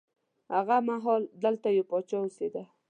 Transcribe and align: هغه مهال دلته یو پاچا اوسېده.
هغه 0.53 0.77
مهال 0.87 1.21
دلته 1.43 1.67
یو 1.77 1.85
پاچا 1.91 2.17
اوسېده. 2.21 2.63